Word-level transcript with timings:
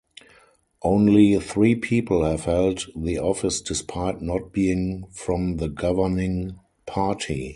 Only 0.81 1.37
three 1.39 1.75
people 1.75 2.23
have 2.25 2.45
held 2.45 2.87
the 2.95 3.19
office 3.19 3.61
despite 3.61 4.19
not 4.19 4.51
being 4.51 5.05
from 5.11 5.57
the 5.57 5.69
governing 5.69 6.57
party. 6.87 7.49